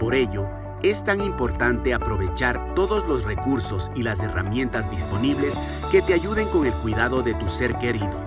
Por 0.00 0.14
ello, 0.14 0.48
es 0.82 1.04
tan 1.04 1.20
importante 1.20 1.92
aprovechar 1.92 2.74
todos 2.74 3.06
los 3.06 3.24
recursos 3.24 3.90
y 3.94 4.02
las 4.02 4.20
herramientas 4.20 4.90
disponibles 4.90 5.52
que 5.90 6.00
te 6.00 6.14
ayuden 6.14 6.48
con 6.48 6.64
el 6.64 6.72
cuidado 6.72 7.22
de 7.22 7.34
tu 7.34 7.50
ser 7.50 7.74
querido. 7.74 8.18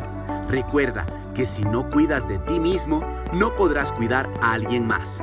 Recuerda 0.48 1.07
que 1.34 1.48
si 1.48 1.63
no 1.63 1.89
cuidas 1.89 2.27
de 2.27 2.38
ti 2.38 2.60
mismo, 2.60 3.01
no 3.34 3.55
podrás 3.55 3.91
cuidar 3.91 4.29
a 4.39 4.53
alguien 4.53 4.86
más. 4.86 5.19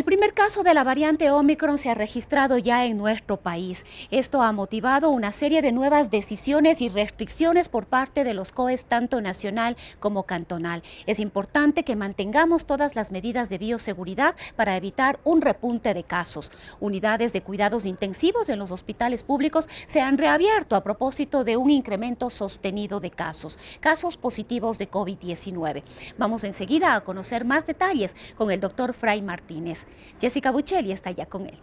El 0.00 0.04
primer 0.04 0.32
caso 0.32 0.62
de 0.62 0.72
la 0.72 0.82
variante 0.82 1.30
Omicron 1.30 1.76
se 1.76 1.90
ha 1.90 1.94
registrado 1.94 2.56
ya 2.56 2.86
en 2.86 2.96
nuestro 2.96 3.36
país. 3.36 3.84
Esto 4.10 4.40
ha 4.40 4.50
motivado 4.50 5.10
una 5.10 5.30
serie 5.30 5.60
de 5.60 5.72
nuevas 5.72 6.10
decisiones 6.10 6.80
y 6.80 6.88
restricciones 6.88 7.68
por 7.68 7.84
parte 7.84 8.24
de 8.24 8.32
los 8.32 8.50
COEs 8.50 8.86
tanto 8.86 9.20
nacional 9.20 9.76
como 9.98 10.22
cantonal. 10.22 10.82
Es 11.04 11.20
importante 11.20 11.84
que 11.84 11.96
mantengamos 11.96 12.64
todas 12.64 12.96
las 12.96 13.12
medidas 13.12 13.50
de 13.50 13.58
bioseguridad 13.58 14.36
para 14.56 14.74
evitar 14.74 15.20
un 15.22 15.42
repunte 15.42 15.92
de 15.92 16.02
casos. 16.02 16.50
Unidades 16.80 17.34
de 17.34 17.42
cuidados 17.42 17.84
intensivos 17.84 18.48
en 18.48 18.58
los 18.58 18.70
hospitales 18.70 19.22
públicos 19.22 19.68
se 19.84 20.00
han 20.00 20.16
reabierto 20.16 20.76
a 20.76 20.82
propósito 20.82 21.44
de 21.44 21.58
un 21.58 21.68
incremento 21.68 22.30
sostenido 22.30 23.00
de 23.00 23.10
casos, 23.10 23.58
casos 23.80 24.16
positivos 24.16 24.78
de 24.78 24.90
COVID-19. 24.90 25.82
Vamos 26.16 26.44
enseguida 26.44 26.94
a 26.94 27.02
conocer 27.02 27.44
más 27.44 27.66
detalles 27.66 28.16
con 28.38 28.50
el 28.50 28.60
doctor 28.60 28.94
Fray 28.94 29.20
Martínez. 29.20 29.86
Jessica 30.20 30.50
Buccelli 30.50 30.92
está 30.92 31.10
ya 31.10 31.26
con 31.26 31.46
él. 31.46 31.58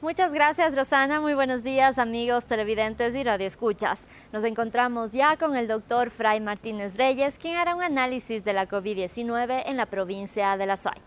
Muchas 0.00 0.32
gracias 0.32 0.76
Rosana, 0.76 1.20
muy 1.20 1.34
buenos 1.34 1.64
días 1.64 1.98
amigos 1.98 2.44
televidentes 2.44 3.14
y 3.16 3.24
radioescuchas. 3.24 3.98
Nos 4.32 4.44
encontramos 4.44 5.10
ya 5.10 5.36
con 5.36 5.56
el 5.56 5.66
doctor 5.66 6.10
Fray 6.10 6.40
Martínez 6.40 6.96
Reyes, 6.96 7.36
quien 7.36 7.56
hará 7.56 7.74
un 7.74 7.82
análisis 7.82 8.44
de 8.44 8.52
la 8.52 8.68
COVID-19 8.68 9.64
en 9.66 9.76
la 9.76 9.86
provincia 9.86 10.56
de 10.56 10.66
La 10.66 10.76
Suay. 10.76 10.98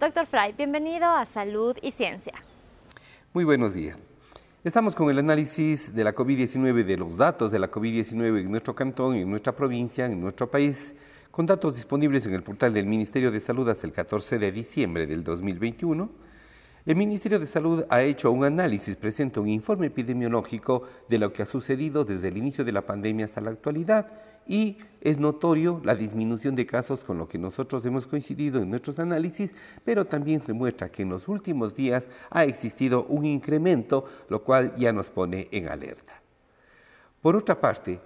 Doctor 0.00 0.24
Fray, 0.26 0.54
bienvenido 0.54 1.06
a 1.06 1.26
Salud 1.26 1.76
y 1.82 1.92
Ciencia. 1.92 2.34
Muy 3.34 3.44
buenos 3.44 3.74
días. 3.74 3.98
Estamos 4.64 4.94
con 4.94 5.10
el 5.10 5.18
análisis 5.18 5.94
de 5.94 6.02
la 6.02 6.14
COVID-19, 6.14 6.84
de 6.84 6.96
los 6.96 7.16
datos 7.16 7.52
de 7.52 7.58
la 7.58 7.70
COVID-19 7.70 8.40
en 8.40 8.50
nuestro 8.50 8.74
cantón, 8.74 9.14
en 9.14 9.30
nuestra 9.30 9.54
provincia, 9.54 10.06
en 10.06 10.20
nuestro 10.20 10.50
país 10.50 10.94
con 11.30 11.46
datos 11.46 11.74
disponibles 11.74 12.26
en 12.26 12.34
el 12.34 12.42
portal 12.42 12.74
del 12.74 12.86
Ministerio 12.86 13.30
de 13.30 13.40
Salud 13.40 13.68
hasta 13.68 13.86
el 13.86 13.92
14 13.92 14.38
de 14.38 14.52
diciembre 14.52 15.06
del 15.06 15.22
2021, 15.24 16.10
el 16.86 16.96
Ministerio 16.96 17.38
de 17.38 17.46
Salud 17.46 17.84
ha 17.90 18.02
hecho 18.02 18.30
un 18.30 18.44
análisis, 18.44 18.96
presenta 18.96 19.40
un 19.40 19.48
informe 19.48 19.88
epidemiológico 19.88 20.84
de 21.08 21.18
lo 21.18 21.32
que 21.32 21.42
ha 21.42 21.46
sucedido 21.46 22.04
desde 22.04 22.28
el 22.28 22.38
inicio 22.38 22.64
de 22.64 22.72
la 22.72 22.86
pandemia 22.86 23.26
hasta 23.26 23.42
la 23.42 23.50
actualidad 23.50 24.10
y 24.46 24.78
es 25.02 25.18
notorio 25.18 25.82
la 25.84 25.94
disminución 25.94 26.54
de 26.54 26.64
casos 26.64 27.04
con 27.04 27.18
lo 27.18 27.28
que 27.28 27.38
nosotros 27.38 27.84
hemos 27.84 28.06
coincidido 28.06 28.62
en 28.62 28.70
nuestros 28.70 28.98
análisis, 28.98 29.54
pero 29.84 30.06
también 30.06 30.42
demuestra 30.46 30.88
que 30.88 31.02
en 31.02 31.10
los 31.10 31.28
últimos 31.28 31.74
días 31.74 32.08
ha 32.30 32.44
existido 32.44 33.04
un 33.04 33.26
incremento, 33.26 34.06
lo 34.30 34.42
cual 34.42 34.74
ya 34.76 34.90
nos 34.92 35.10
pone 35.10 35.48
en 35.52 35.68
alerta. 35.68 36.22
Por 37.20 37.36
otra 37.36 37.60
parte, 37.60 38.00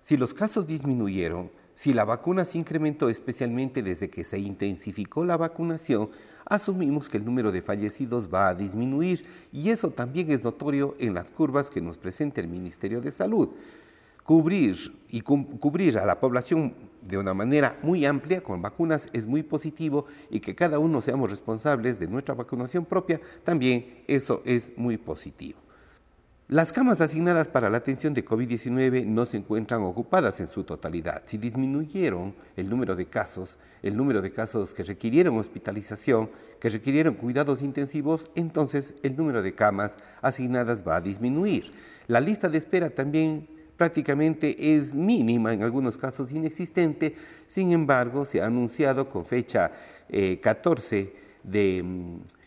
si 0.00 0.16
los 0.16 0.32
casos 0.32 0.66
disminuyeron, 0.66 1.50
si 1.78 1.92
la 1.92 2.04
vacuna 2.04 2.44
se 2.44 2.58
incrementó 2.58 3.08
especialmente 3.08 3.84
desde 3.84 4.10
que 4.10 4.24
se 4.24 4.36
intensificó 4.40 5.24
la 5.24 5.36
vacunación, 5.36 6.10
asumimos 6.44 7.08
que 7.08 7.18
el 7.18 7.24
número 7.24 7.52
de 7.52 7.62
fallecidos 7.62 8.28
va 8.34 8.48
a 8.48 8.54
disminuir 8.56 9.24
y 9.52 9.70
eso 9.70 9.90
también 9.90 10.32
es 10.32 10.42
notorio 10.42 10.94
en 10.98 11.14
las 11.14 11.30
curvas 11.30 11.70
que 11.70 11.80
nos 11.80 11.96
presenta 11.96 12.40
el 12.40 12.48
Ministerio 12.48 13.00
de 13.00 13.12
Salud. 13.12 13.50
Cubrir 14.24 14.74
y 15.08 15.20
cubrir 15.20 15.98
a 15.98 16.04
la 16.04 16.18
población 16.18 16.74
de 17.00 17.16
una 17.16 17.32
manera 17.32 17.78
muy 17.80 18.04
amplia 18.06 18.40
con 18.40 18.60
vacunas 18.60 19.08
es 19.12 19.28
muy 19.28 19.44
positivo 19.44 20.06
y 20.30 20.40
que 20.40 20.56
cada 20.56 20.80
uno 20.80 21.00
seamos 21.00 21.30
responsables 21.30 22.00
de 22.00 22.08
nuestra 22.08 22.34
vacunación 22.34 22.86
propia, 22.86 23.20
también 23.44 24.02
eso 24.08 24.42
es 24.44 24.72
muy 24.76 24.98
positivo. 24.98 25.60
Las 26.50 26.72
camas 26.72 27.02
asignadas 27.02 27.46
para 27.46 27.68
la 27.68 27.76
atención 27.76 28.14
de 28.14 28.24
COVID-19 28.24 29.04
no 29.04 29.26
se 29.26 29.36
encuentran 29.36 29.82
ocupadas 29.82 30.40
en 30.40 30.48
su 30.48 30.64
totalidad. 30.64 31.20
Si 31.26 31.36
disminuyeron 31.36 32.34
el 32.56 32.70
número 32.70 32.96
de 32.96 33.04
casos, 33.04 33.58
el 33.82 33.94
número 33.94 34.22
de 34.22 34.32
casos 34.32 34.72
que 34.72 34.82
requirieron 34.82 35.36
hospitalización, 35.36 36.30
que 36.58 36.70
requirieron 36.70 37.16
cuidados 37.16 37.60
intensivos, 37.60 38.30
entonces 38.34 38.94
el 39.02 39.14
número 39.14 39.42
de 39.42 39.54
camas 39.54 39.98
asignadas 40.22 40.88
va 40.88 40.96
a 40.96 41.00
disminuir. 41.02 41.70
La 42.06 42.18
lista 42.18 42.48
de 42.48 42.56
espera 42.56 42.88
también 42.88 43.46
prácticamente 43.76 44.74
es 44.74 44.94
mínima, 44.94 45.52
en 45.52 45.62
algunos 45.62 45.98
casos 45.98 46.32
inexistente, 46.32 47.14
sin 47.46 47.72
embargo 47.72 48.24
se 48.24 48.40
ha 48.40 48.46
anunciado 48.46 49.10
con 49.10 49.26
fecha 49.26 49.70
14 50.40 50.98
eh, 50.98 51.12
de 51.44 51.82
mm, 51.82 52.37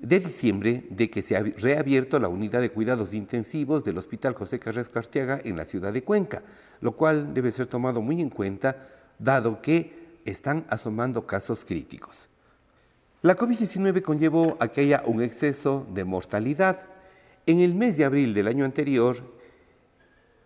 de 0.00 0.18
diciembre 0.18 0.84
de 0.90 1.10
que 1.10 1.22
se 1.22 1.36
ha 1.36 1.42
reabierto 1.42 2.18
la 2.18 2.28
unidad 2.28 2.60
de 2.60 2.70
cuidados 2.70 3.12
intensivos 3.12 3.84
del 3.84 3.98
Hospital 3.98 4.34
José 4.34 4.58
Carrés 4.58 4.88
Cartiaga 4.88 5.40
en 5.44 5.56
la 5.56 5.66
ciudad 5.66 5.92
de 5.92 6.02
Cuenca, 6.02 6.42
lo 6.80 6.92
cual 6.92 7.34
debe 7.34 7.52
ser 7.52 7.66
tomado 7.66 8.00
muy 8.00 8.20
en 8.20 8.30
cuenta 8.30 8.88
dado 9.18 9.60
que 9.60 10.18
están 10.24 10.64
asomando 10.68 11.26
casos 11.26 11.66
críticos. 11.66 12.28
La 13.22 13.36
COVID-19 13.36 14.00
conllevó 14.00 14.56
a 14.60 14.68
que 14.68 14.80
haya 14.80 15.02
un 15.04 15.22
exceso 15.22 15.86
de 15.92 16.04
mortalidad. 16.04 16.86
En 17.44 17.60
el 17.60 17.74
mes 17.74 17.98
de 17.98 18.06
abril 18.06 18.32
del 18.32 18.48
año 18.48 18.64
anterior 18.64 19.16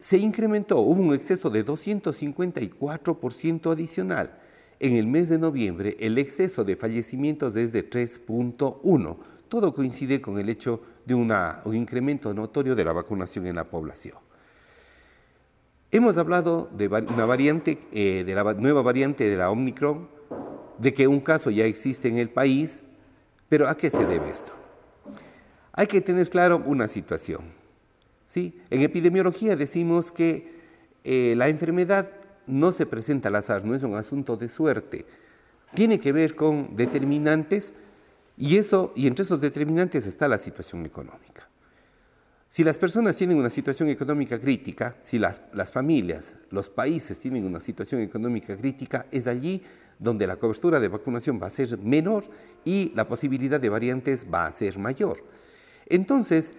se 0.00 0.18
incrementó, 0.18 0.80
hubo 0.80 1.00
un 1.00 1.14
exceso 1.14 1.50
de 1.50 1.64
254% 1.64 3.70
adicional. 3.70 4.40
En 4.80 4.96
el 4.96 5.06
mes 5.06 5.28
de 5.28 5.38
noviembre 5.38 5.96
el 6.00 6.18
exceso 6.18 6.64
de 6.64 6.74
fallecimientos 6.74 7.54
es 7.54 7.70
de 7.70 7.88
3.1 7.88 9.18
todo 9.54 9.72
coincide 9.72 10.20
con 10.20 10.36
el 10.36 10.48
hecho 10.48 10.80
de 11.06 11.14
un 11.14 11.32
incremento 11.74 12.34
notorio 12.34 12.74
de 12.74 12.84
la 12.84 12.92
vacunación 12.92 13.46
en 13.46 13.54
la 13.54 13.62
población. 13.62 14.16
Hemos 15.92 16.18
hablado 16.18 16.68
de 16.76 16.88
una 16.88 17.24
variante, 17.24 17.78
eh, 17.92 18.24
de 18.26 18.34
la 18.34 18.52
nueva 18.54 18.82
variante 18.82 19.30
de 19.30 19.36
la 19.36 19.52
Omicron, 19.52 20.08
de 20.78 20.92
que 20.92 21.06
un 21.06 21.20
caso 21.20 21.52
ya 21.52 21.66
existe 21.66 22.08
en 22.08 22.18
el 22.18 22.30
país, 22.30 22.82
pero 23.48 23.68
¿a 23.68 23.76
qué 23.76 23.90
se 23.90 24.04
debe 24.04 24.28
esto? 24.28 24.52
Hay 25.72 25.86
que 25.86 26.00
tener 26.00 26.28
claro 26.30 26.60
una 26.66 26.88
situación. 26.88 27.42
¿sí? 28.26 28.60
En 28.70 28.80
epidemiología 28.80 29.54
decimos 29.54 30.10
que 30.10 30.52
eh, 31.04 31.34
la 31.36 31.48
enfermedad 31.48 32.10
no 32.48 32.72
se 32.72 32.86
presenta 32.86 33.28
al 33.28 33.36
azar, 33.36 33.64
no 33.64 33.76
es 33.76 33.84
un 33.84 33.94
asunto 33.94 34.36
de 34.36 34.48
suerte. 34.48 35.06
Tiene 35.74 36.00
que 36.00 36.10
ver 36.10 36.34
con 36.34 36.74
determinantes 36.74 37.72
y, 38.36 38.56
eso, 38.56 38.92
y 38.96 39.06
entre 39.06 39.24
esos 39.24 39.40
determinantes 39.40 40.06
está 40.06 40.28
la 40.28 40.38
situación 40.38 40.84
económica. 40.86 41.48
Si 42.48 42.62
las 42.62 42.78
personas 42.78 43.16
tienen 43.16 43.36
una 43.36 43.50
situación 43.50 43.88
económica 43.88 44.38
crítica, 44.38 44.96
si 45.02 45.18
las, 45.18 45.42
las 45.52 45.72
familias, 45.72 46.36
los 46.50 46.70
países 46.70 47.18
tienen 47.18 47.44
una 47.44 47.58
situación 47.58 48.00
económica 48.00 48.56
crítica, 48.56 49.06
es 49.10 49.26
allí 49.26 49.62
donde 49.98 50.26
la 50.26 50.36
cobertura 50.36 50.78
de 50.78 50.88
vacunación 50.88 51.40
va 51.42 51.48
a 51.48 51.50
ser 51.50 51.78
menor 51.78 52.24
y 52.64 52.92
la 52.94 53.08
posibilidad 53.08 53.60
de 53.60 53.68
variantes 53.68 54.26
va 54.32 54.46
a 54.46 54.52
ser 54.52 54.78
mayor. 54.78 55.16
Entonces, 55.86 56.54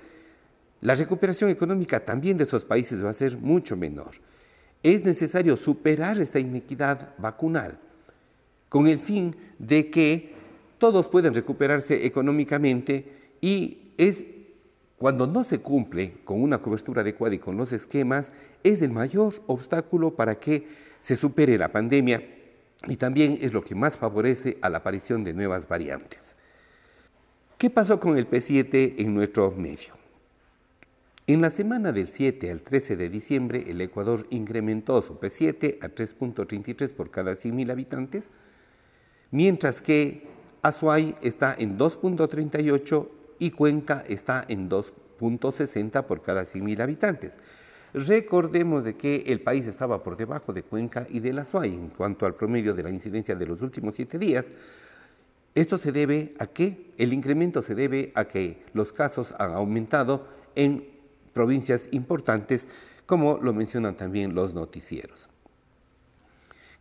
la 0.81 0.95
recuperación 0.95 1.49
económica 1.49 2.03
también 2.03 2.37
de 2.37 2.43
esos 2.43 2.65
países 2.65 3.03
va 3.03 3.09
a 3.09 3.13
ser 3.13 3.37
mucho 3.37 3.75
menor. 3.75 4.11
Es 4.83 5.03
necesario 5.03 5.57
superar 5.57 6.19
esta 6.19 6.39
inequidad 6.39 7.15
vacunal 7.17 7.79
con 8.69 8.87
el 8.87 8.99
fin 8.99 9.35
de 9.57 9.89
que 9.89 10.34
todos 10.77 11.07
puedan 11.07 11.33
recuperarse 11.33 12.05
económicamente 12.05 13.05
y 13.41 13.93
es 13.97 14.25
cuando 14.97 15.27
no 15.27 15.43
se 15.43 15.59
cumple 15.59 16.17
con 16.23 16.41
una 16.41 16.59
cobertura 16.59 17.01
adecuada 17.01 17.35
y 17.35 17.39
con 17.39 17.57
los 17.57 17.73
esquemas, 17.73 18.31
es 18.63 18.81
el 18.81 18.91
mayor 18.91 19.33
obstáculo 19.47 20.15
para 20.15 20.35
que 20.35 20.67
se 21.01 21.15
supere 21.15 21.57
la 21.57 21.69
pandemia 21.69 22.23
y 22.87 22.95
también 22.97 23.37
es 23.41 23.53
lo 23.53 23.61
que 23.61 23.75
más 23.75 23.97
favorece 23.97 24.57
a 24.61 24.69
la 24.69 24.79
aparición 24.79 25.23
de 25.23 25.33
nuevas 25.33 25.67
variantes. 25.67 26.35
¿Qué 27.57 27.69
pasó 27.69 27.99
con 27.99 28.17
el 28.17 28.29
P7 28.29 28.95
en 28.97 29.13
nuestro 29.13 29.51
medio? 29.51 29.93
En 31.27 31.41
la 31.41 31.49
semana 31.49 31.91
del 31.91 32.05
7 32.05 32.51
al 32.51 32.61
13 32.61 32.97
de 32.97 33.09
diciembre, 33.09 33.65
el 33.67 33.81
Ecuador 33.81 34.27
incrementó 34.29 35.01
su 35.01 35.19
P7 35.19 35.79
a 35.81 35.89
3.33 35.89 36.93
por 36.93 37.09
cada 37.09 37.33
100.000 37.33 37.71
habitantes, 37.71 38.29
mientras 39.31 39.81
que 39.81 40.34
Azuay 40.65 41.15
está 41.21 41.55
en 41.55 41.77
2.38 41.77 43.07
y 43.37 43.51
Cuenca 43.51 44.01
está 44.07 44.43
en 44.47 44.67
2.60 44.67 46.05
por 46.05 46.23
cada 46.23 46.41
100.000 46.41 46.81
habitantes. 46.81 47.37
Recordemos 47.93 48.83
de 48.83 48.95
que 48.95 49.25
el 49.27 49.41
país 49.41 49.67
estaba 49.67 50.01
por 50.01 50.17
debajo 50.17 50.53
de 50.53 50.63
Cuenca 50.63 51.05
y 51.07 51.19
de 51.19 51.33
la 51.33 51.43
Azuay 51.43 51.71
en 51.71 51.89
cuanto 51.89 52.25
al 52.25 52.33
promedio 52.33 52.73
de 52.73 52.81
la 52.81 52.89
incidencia 52.89 53.35
de 53.35 53.45
los 53.45 53.61
últimos 53.61 53.93
siete 53.93 54.17
días. 54.17 54.47
Esto 55.53 55.77
se 55.77 55.91
debe 55.91 56.33
a 56.39 56.47
que 56.47 56.91
el 56.97 57.13
incremento 57.13 57.61
se 57.61 57.75
debe 57.75 58.11
a 58.15 58.25
que 58.25 58.63
los 58.73 58.91
casos 58.91 59.35
han 59.37 59.53
aumentado 59.53 60.27
en 60.55 60.83
provincias 61.31 61.89
importantes, 61.91 62.67
como 63.05 63.37
lo 63.37 63.53
mencionan 63.53 63.95
también 63.95 64.33
los 64.33 64.55
noticieros. 64.55 65.29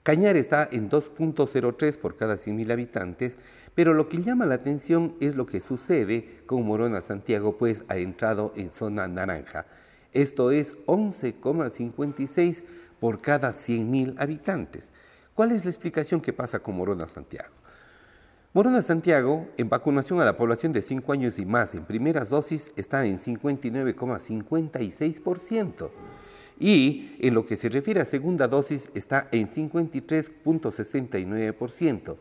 Cañar 0.04 0.36
está 0.36 0.68
en 0.70 0.88
2.03 0.90 1.96
por 1.96 2.14
cada 2.14 2.34
100.000 2.34 2.70
habitantes, 2.70 3.38
pero 3.74 3.94
lo 3.94 4.10
que 4.10 4.20
llama 4.20 4.44
la 4.44 4.56
atención 4.56 5.14
es 5.18 5.34
lo 5.34 5.46
que 5.46 5.60
sucede 5.60 6.42
con 6.44 6.66
Morona 6.66 7.00
Santiago, 7.00 7.56
pues 7.56 7.86
ha 7.88 7.96
entrado 7.96 8.52
en 8.54 8.70
zona 8.70 9.08
naranja. 9.08 9.64
Esto 10.12 10.50
es 10.50 10.76
11,56 10.84 12.64
por 13.00 13.22
cada 13.22 13.54
100.000 13.54 14.16
habitantes. 14.18 14.92
¿Cuál 15.32 15.52
es 15.52 15.64
la 15.64 15.70
explicación 15.70 16.20
que 16.20 16.34
pasa 16.34 16.58
con 16.58 16.76
Morona 16.76 17.06
Santiago? 17.06 17.54
Morona 18.52 18.82
Santiago, 18.82 19.48
en 19.56 19.70
vacunación 19.70 20.20
a 20.20 20.26
la 20.26 20.36
población 20.36 20.74
de 20.74 20.82
5 20.82 21.14
años 21.14 21.38
y 21.38 21.46
más 21.46 21.74
en 21.74 21.86
primeras 21.86 22.28
dosis, 22.28 22.74
está 22.76 23.06
en 23.06 23.18
59,56% 23.18 25.90
y 26.58 27.16
en 27.20 27.34
lo 27.34 27.44
que 27.44 27.56
se 27.56 27.68
refiere 27.68 28.00
a 28.00 28.04
segunda 28.04 28.46
dosis 28.48 28.90
está 28.94 29.28
en 29.32 29.48
53.69%. 29.48 32.16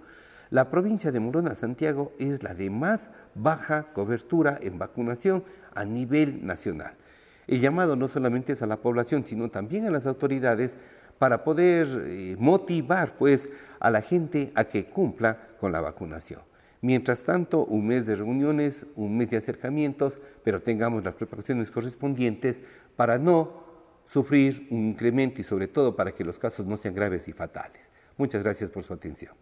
La 0.49 0.69
provincia 0.69 1.11
de 1.11 1.19
Morona 1.19 1.55
Santiago 1.55 2.13
es 2.19 2.43
la 2.43 2.53
de 2.53 2.69
más 2.69 3.11
baja 3.35 3.91
cobertura 3.93 4.59
en 4.61 4.77
vacunación 4.77 5.43
a 5.73 5.85
nivel 5.85 6.45
nacional. 6.45 6.95
El 7.47 7.59
llamado 7.59 7.95
no 7.95 8.07
solamente 8.07 8.53
es 8.53 8.61
a 8.61 8.67
la 8.67 8.77
población, 8.77 9.25
sino 9.25 9.49
también 9.49 9.85
a 9.85 9.91
las 9.91 10.05
autoridades 10.05 10.77
para 11.17 11.43
poder 11.43 11.88
eh, 12.05 12.36
motivar 12.39 13.15
pues, 13.15 13.49
a 13.79 13.89
la 13.89 14.01
gente 14.01 14.51
a 14.55 14.65
que 14.65 14.86
cumpla 14.86 15.39
con 15.60 15.71
la 15.71 15.81
vacunación. 15.81 16.41
Mientras 16.81 17.23
tanto, 17.23 17.65
un 17.65 17.88
mes 17.88 18.05
de 18.05 18.15
reuniones, 18.15 18.86
un 18.95 19.17
mes 19.17 19.29
de 19.29 19.38
acercamientos, 19.38 20.19
pero 20.43 20.62
tengamos 20.62 21.03
las 21.03 21.15
precauciones 21.15 21.71
correspondientes 21.71 22.62
para 22.95 23.17
no 23.17 23.62
sufrir 24.05 24.67
un 24.69 24.89
incremento 24.89 25.41
y 25.41 25.43
sobre 25.43 25.67
todo 25.67 25.95
para 25.95 26.11
que 26.11 26.23
los 26.23 26.39
casos 26.39 26.65
no 26.65 26.77
sean 26.77 26.95
graves 26.95 27.27
y 27.27 27.33
fatales. 27.33 27.91
Muchas 28.17 28.43
gracias 28.43 28.69
por 28.69 28.83
su 28.83 28.93
atención. 28.93 29.33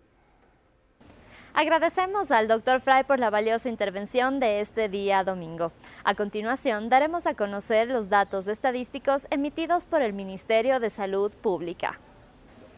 Agradecemos 1.54 2.32
al 2.32 2.48
Dr. 2.48 2.80
Fry 2.80 3.04
por 3.06 3.20
la 3.20 3.30
valiosa 3.30 3.68
intervención 3.68 4.40
de 4.40 4.62
este 4.62 4.88
día 4.88 5.26
domingo. 5.26 5.74
A 6.06 6.16
continuación, 6.16 6.88
daremos 6.88 7.28
a 7.28 7.34
conocer 7.34 7.90
los 7.90 8.08
datos 8.08 8.48
estadísticos 8.48 9.28
emitidos 9.30 9.84
por 9.84 10.02
el 10.02 10.14
Ministerio 10.14 10.80
de 10.80 10.90
Salud 10.90 11.30
Pública. 11.34 12.00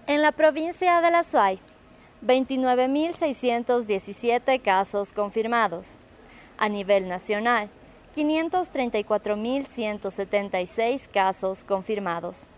En 0.07 0.23
la 0.23 0.31
provincia 0.31 1.01
de 1.01 1.11
La 1.11 1.23
Suay, 1.23 1.59
29.617 2.25 4.59
casos 4.59 5.13
confirmados. 5.13 5.99
A 6.57 6.67
nivel 6.67 7.07
nacional, 7.07 7.69
534.176 8.15 11.09
casos 11.09 11.63
confirmados. 11.63 12.49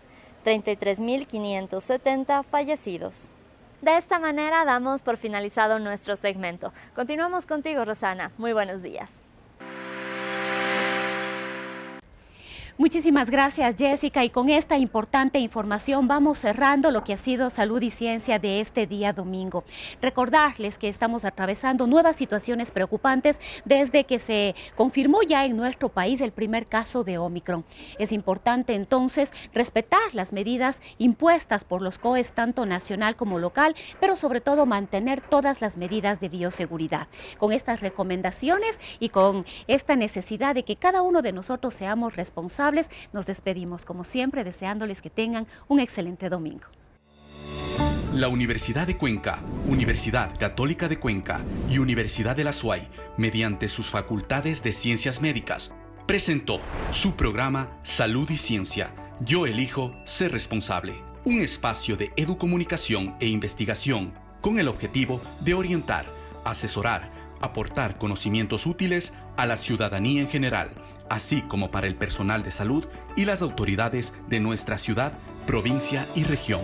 33.570 0.44 2.44
fallecidos. 2.44 3.30
De 3.82 3.96
esta 3.96 4.18
manera 4.18 4.64
damos 4.64 5.02
por 5.02 5.16
finalizado 5.16 5.78
nuestro 5.78 6.16
segmento. 6.16 6.72
Continuamos 6.94 7.46
contigo, 7.46 7.84
Rosana. 7.84 8.32
Muy 8.38 8.52
buenos 8.52 8.82
días. 8.82 9.25
Muchísimas 12.78 13.30
gracias 13.30 13.76
Jessica 13.78 14.22
y 14.22 14.28
con 14.28 14.50
esta 14.50 14.76
importante 14.76 15.38
información 15.38 16.08
vamos 16.08 16.40
cerrando 16.40 16.90
lo 16.90 17.04
que 17.04 17.14
ha 17.14 17.16
sido 17.16 17.48
salud 17.48 17.80
y 17.80 17.90
ciencia 17.90 18.38
de 18.38 18.60
este 18.60 18.86
día 18.86 19.14
domingo. 19.14 19.64
Recordarles 20.02 20.76
que 20.76 20.90
estamos 20.90 21.24
atravesando 21.24 21.86
nuevas 21.86 22.16
situaciones 22.16 22.70
preocupantes 22.70 23.40
desde 23.64 24.04
que 24.04 24.18
se 24.18 24.54
confirmó 24.74 25.22
ya 25.22 25.46
en 25.46 25.56
nuestro 25.56 25.88
país 25.88 26.20
el 26.20 26.32
primer 26.32 26.66
caso 26.66 27.02
de 27.02 27.16
Omicron. 27.16 27.64
Es 27.98 28.12
importante 28.12 28.74
entonces 28.74 29.32
respetar 29.54 30.12
las 30.12 30.34
medidas 30.34 30.82
impuestas 30.98 31.64
por 31.64 31.80
los 31.80 31.96
COEs 31.96 32.34
tanto 32.34 32.66
nacional 32.66 33.16
como 33.16 33.38
local, 33.38 33.74
pero 34.00 34.16
sobre 34.16 34.42
todo 34.42 34.66
mantener 34.66 35.22
todas 35.22 35.62
las 35.62 35.78
medidas 35.78 36.20
de 36.20 36.28
bioseguridad. 36.28 37.08
Con 37.38 37.54
estas 37.54 37.80
recomendaciones 37.80 38.78
y 39.00 39.08
con 39.08 39.46
esta 39.66 39.96
necesidad 39.96 40.54
de 40.54 40.64
que 40.64 40.76
cada 40.76 41.00
uno 41.00 41.22
de 41.22 41.32
nosotros 41.32 41.72
seamos 41.72 42.16
nos 43.12 43.26
despedimos 43.26 43.84
como 43.84 44.02
siempre 44.04 44.42
deseándoles 44.42 45.00
que 45.00 45.10
tengan 45.10 45.46
un 45.68 45.78
excelente 45.78 46.28
domingo. 46.28 46.66
La 48.12 48.28
Universidad 48.28 48.86
de 48.86 48.96
Cuenca, 48.96 49.40
Universidad 49.68 50.36
Católica 50.38 50.88
de 50.88 50.98
Cuenca 50.98 51.42
y 51.70 51.78
Universidad 51.78 52.34
de 52.34 52.44
la 52.44 52.52
SUAY, 52.52 52.88
mediante 53.16 53.68
sus 53.68 53.88
facultades 53.90 54.62
de 54.62 54.72
ciencias 54.72 55.20
médicas, 55.20 55.72
presentó 56.06 56.60
su 56.92 57.14
programa 57.14 57.78
Salud 57.82 58.28
y 58.30 58.38
Ciencia. 58.38 58.90
Yo 59.20 59.46
elijo 59.46 59.94
ser 60.04 60.32
responsable. 60.32 60.94
Un 61.24 61.40
espacio 61.40 61.96
de 61.96 62.10
educomunicación 62.16 63.16
e 63.20 63.26
investigación 63.26 64.12
con 64.40 64.58
el 64.58 64.68
objetivo 64.68 65.20
de 65.40 65.54
orientar, 65.54 66.06
asesorar, 66.44 67.10
aportar 67.40 67.98
conocimientos 67.98 68.66
útiles 68.66 69.12
a 69.36 69.44
la 69.46 69.56
ciudadanía 69.56 70.22
en 70.22 70.28
general 70.28 70.70
así 71.08 71.42
como 71.42 71.70
para 71.70 71.86
el 71.86 71.96
personal 71.96 72.42
de 72.42 72.50
salud 72.50 72.86
y 73.16 73.24
las 73.24 73.42
autoridades 73.42 74.14
de 74.28 74.40
nuestra 74.40 74.78
ciudad, 74.78 75.12
provincia 75.46 76.06
y 76.14 76.24
región. 76.24 76.62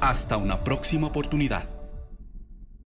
Hasta 0.00 0.36
una 0.36 0.64
próxima 0.64 1.06
oportunidad. 1.06 1.75